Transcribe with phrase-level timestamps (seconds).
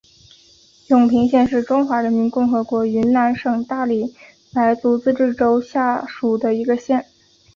[0.87, 4.11] 永平县是中华人民共和国云南省大理
[4.51, 7.05] 白族自治州下属的一个县。